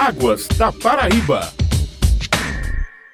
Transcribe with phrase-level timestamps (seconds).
[0.00, 1.52] Águas da Paraíba.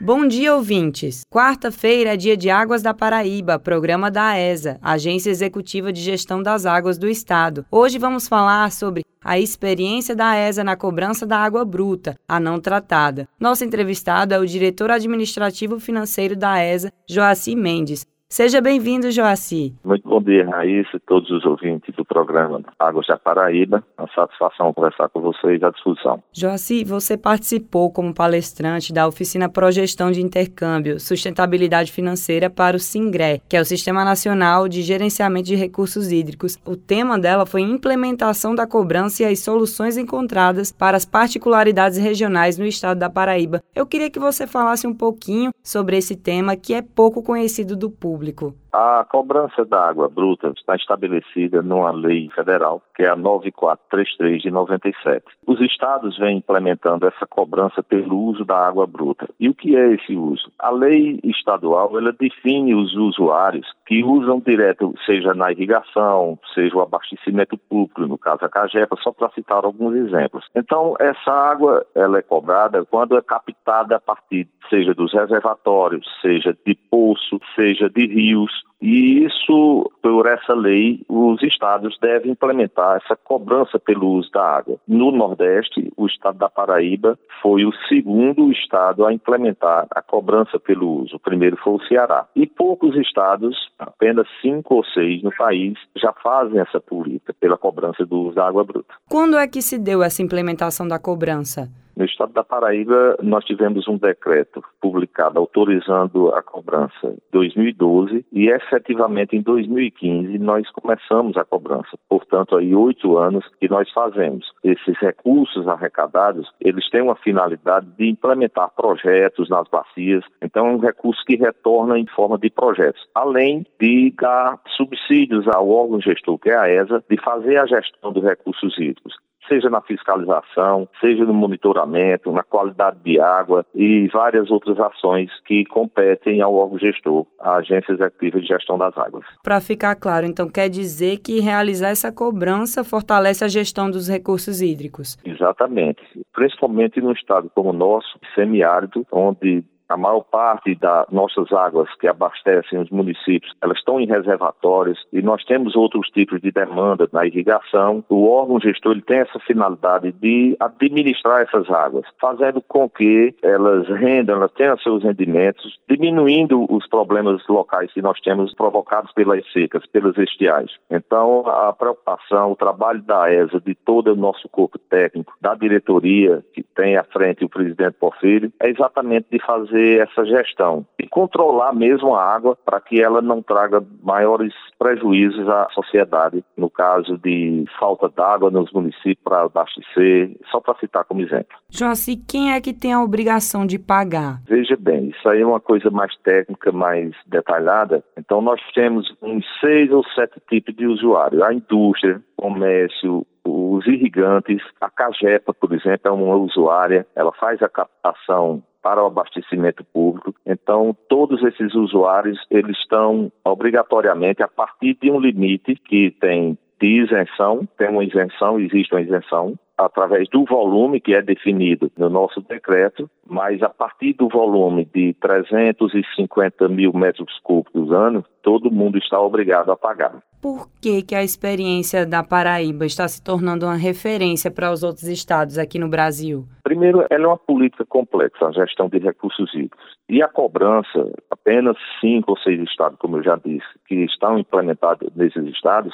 [0.00, 1.22] Bom dia, ouvintes.
[1.28, 6.64] Quarta-feira é dia de Águas da Paraíba, programa da AESA, Agência Executiva de Gestão das
[6.64, 7.66] Águas do Estado.
[7.72, 12.60] Hoje vamos falar sobre a experiência da AESA na cobrança da água bruta, a não
[12.60, 13.28] tratada.
[13.40, 18.06] Nosso entrevistado é o diretor administrativo financeiro da AESA, Joaci Mendes.
[18.28, 19.72] Seja bem-vindo, Joaci.
[19.84, 23.84] Muito bom dia, Raíssa e todos os ouvintes do programa Águas da Paraíba.
[23.96, 26.20] Uma satisfação conversar com vocês à discussão.
[26.32, 33.40] Joaci, você participou como palestrante da oficina Progestão de Intercâmbio, Sustentabilidade Financeira para o SINGRE,
[33.48, 36.58] que é o Sistema Nacional de Gerenciamento de Recursos Hídricos.
[36.66, 42.58] O tema dela foi implementação da cobrança e as soluções encontradas para as particularidades regionais
[42.58, 43.62] no estado da Paraíba.
[43.72, 47.88] Eu queria que você falasse um pouquinho sobre esse tema que é pouco conhecido do
[47.88, 48.56] público público.
[48.78, 54.50] A cobrança da água bruta está estabelecida numa lei federal, que é a 9433 de
[54.50, 55.24] 97.
[55.46, 59.30] Os estados vêm implementando essa cobrança pelo uso da água bruta.
[59.40, 60.52] E o que é esse uso?
[60.58, 66.82] A lei estadual, ela define os usuários que usam direto, seja na irrigação, seja o
[66.82, 70.44] abastecimento público, no caso a Cagepa, só para citar alguns exemplos.
[70.54, 76.54] Então, essa água, ela é cobrada quando é captada a partir, seja dos reservatórios, seja
[76.66, 83.16] de poço, seja de rios, e isso, por essa lei, os estados devem implementar essa
[83.16, 84.78] cobrança pelo uso da água.
[84.86, 91.02] No Nordeste, o estado da Paraíba foi o segundo estado a implementar a cobrança pelo
[91.02, 91.16] uso.
[91.16, 92.26] O primeiro foi o Ceará.
[92.36, 98.04] E poucos estados, apenas cinco ou seis no país, já fazem essa política pela cobrança
[98.04, 98.94] do uso da água bruta.
[99.08, 101.68] Quando é que se deu essa implementação da cobrança?
[101.96, 108.50] No estado da Paraíba, nós tivemos um decreto publicado autorizando a cobrança em 2012 e
[108.50, 111.96] efetivamente em 2015 nós começamos a cobrança.
[112.06, 114.44] Portanto, aí oito anos que nós fazemos.
[114.62, 120.22] Esses recursos arrecadados, eles têm uma finalidade de implementar projetos nas bacias.
[120.42, 125.66] Então, é um recurso que retorna em forma de projetos, além de dar subsídios ao
[125.70, 129.14] órgão gestor, que é a ESA, de fazer a gestão dos recursos hídricos
[129.48, 135.64] seja na fiscalização, seja no monitoramento, na qualidade de água e várias outras ações que
[135.66, 139.24] competem ao órgão gestor, a Agência Executiva de Gestão das Águas.
[139.42, 144.60] Para ficar claro, então quer dizer que realizar essa cobrança fortalece a gestão dos recursos
[144.60, 145.16] hídricos?
[145.24, 146.02] Exatamente,
[146.32, 152.08] principalmente no estado como o nosso, semiárido, onde a maior parte das nossas águas que
[152.08, 157.26] abastecem os municípios, elas estão em reservatórios e nós temos outros tipos de demanda na
[157.26, 158.04] irrigação.
[158.08, 163.88] O órgão gestor ele tem essa finalidade de administrar essas águas, fazendo com que elas
[163.88, 169.86] rendam, elas tenham seus rendimentos, diminuindo os problemas locais que nós temos provocados pelas secas,
[169.86, 170.70] pelas estiais.
[170.90, 176.44] Então, a preocupação, o trabalho da ESA, de todo o nosso corpo técnico, da diretoria
[176.52, 181.06] que tem à frente o presidente Porfírio, é exatamente de fazer fazer essa gestão e
[181.06, 187.18] controlar mesmo a água para que ela não traga maiores prejuízos à sociedade, no caso
[187.18, 191.56] de falta d'água nos municípios para abastecer, só para citar como exemplo.
[191.70, 194.40] Joaci, quem é que tem a obrigação de pagar?
[194.48, 198.02] Veja bem, isso aí é uma coisa mais técnica, mais detalhada.
[198.18, 201.44] Então nós temos uns seis ou sete tipos de usuário.
[201.44, 207.68] A indústria, comércio, os irrigantes, a Cagepa, por exemplo, é uma usuária, ela faz a
[207.68, 210.34] captação para o abastecimento público.
[210.44, 217.02] Então, todos esses usuários, eles estão obrigatoriamente a partir de um limite que tem de
[217.02, 222.40] isenção, tem uma isenção, existe uma isenção, através do volume que é definido no nosso
[222.40, 229.20] decreto, mas a partir do volume de 350 mil metros cúbicos ano, todo mundo está
[229.20, 230.22] obrigado a pagar.
[230.40, 235.08] Por que, que a experiência da Paraíba está se tornando uma referência para os outros
[235.08, 236.44] estados aqui no Brasil?
[236.62, 239.96] Primeiro, ela é uma política complexa, a gestão de recursos hídricos.
[240.08, 245.10] E a cobrança, apenas cinco ou seis estados, como eu já disse, que estão implementados
[245.16, 245.92] nesses estados,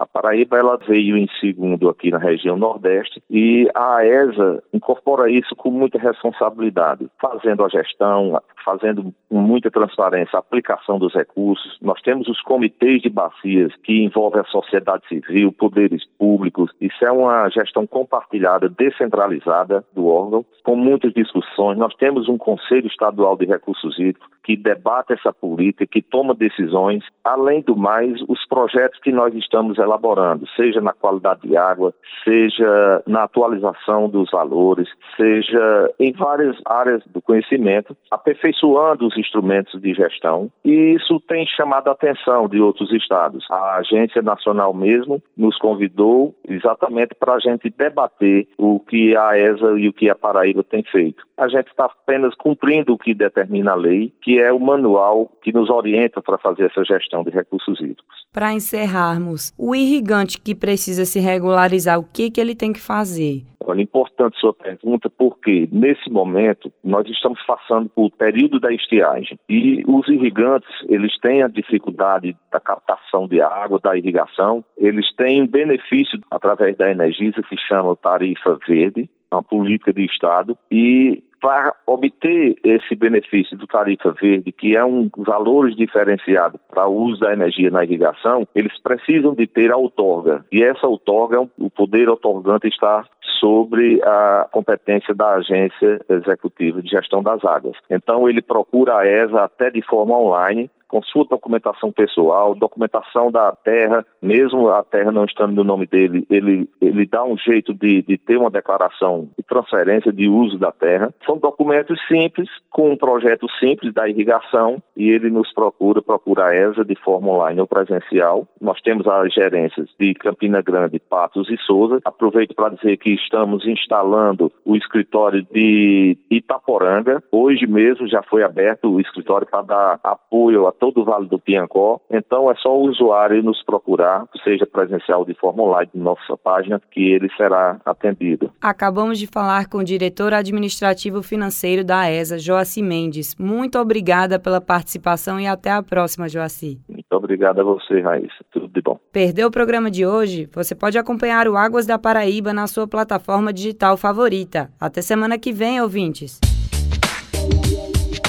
[0.00, 5.54] a Paraíba ela veio em segundo aqui na região Nordeste e a AESA incorpora isso
[5.54, 11.76] com muita responsabilidade, fazendo a gestão, fazendo com muita transparência a aplicação dos recursos.
[11.82, 16.70] Nós temos os comitês de bacias que envolvem a sociedade civil, poderes públicos.
[16.80, 21.76] Isso é uma gestão compartilhada, descentralizada do órgão, com muitas discussões.
[21.76, 27.04] Nós temos um Conselho Estadual de Recursos Hídricos que debate essa política, que toma decisões.
[27.22, 31.92] Além do mais, os projetos que nós estamos elaborando, seja na qualidade de água,
[32.24, 39.92] seja na atualização dos valores, seja em várias áreas do conhecimento, aperfeiçoando os instrumentos de
[39.94, 43.44] gestão, e isso tem chamado a atenção de outros estados.
[43.50, 49.72] A Agência Nacional mesmo nos convidou exatamente para a gente debater o que a ESA
[49.78, 51.24] e o que a Paraíba tem feito.
[51.40, 55.50] A gente está apenas cumprindo o que determina a lei, que é o manual que
[55.50, 58.26] nos orienta para fazer essa gestão de recursos hídricos.
[58.30, 63.42] Para encerrarmos, o irrigante que precisa se regularizar, o que, que ele tem que fazer?
[63.64, 69.82] Olha, importante sua pergunta, porque nesse momento nós estamos passando por período da estiagem e
[69.86, 76.20] os irrigantes, eles têm a dificuldade da captação de água, da irrigação, eles têm benefício
[76.30, 82.94] através da Energisa que chama tarifa verde, uma política de Estado, e para obter esse
[82.94, 87.82] benefício do tarifa verde, que é um valores diferenciado para o uso da energia na
[87.82, 90.44] irrigação, eles precisam de ter a outorga.
[90.52, 93.06] E essa outorga, o poder outorgante está
[93.40, 97.76] sobre a competência da Agência Executiva de Gestão das Águas.
[97.88, 103.52] Então ele procura a ESA até de forma online com sua documentação pessoal, documentação da
[103.52, 108.02] terra, mesmo a terra não estando no nome dele, ele, ele dá um jeito de,
[108.02, 111.14] de ter uma declaração de transferência de uso da terra.
[111.24, 116.56] São documentos simples, com um projeto simples da irrigação, e ele nos procura, procura a
[116.56, 118.48] ESA de forma online ou presencial.
[118.60, 122.00] Nós temos as gerências de Campina Grande, Patos e Souza.
[122.04, 127.22] Aproveito para dizer que estamos instalando o escritório de Itaporanga.
[127.30, 131.38] Hoje mesmo já foi aberto o escritório para dar apoio a todo o Vale do
[131.38, 132.00] Piancó.
[132.10, 136.80] Então é só o usuário nos procurar, seja presencial de forma online na nossa página,
[136.90, 138.50] que ele será atendido.
[138.60, 143.36] Acabamos de falar com o diretor administrativo financeiro da ESA, Joaci Mendes.
[143.38, 146.80] Muito obrigada pela participação e até a próxima, Joaci.
[146.88, 148.44] Muito obrigado a você, Raíssa.
[148.50, 148.98] Tudo de bom.
[149.12, 150.48] Perdeu o programa de hoje?
[150.54, 154.70] Você pode acompanhar o Águas da Paraíba na sua plataforma digital favorita.
[154.80, 156.40] Até semana que vem, ouvintes.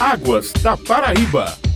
[0.00, 1.69] Águas da Paraíba.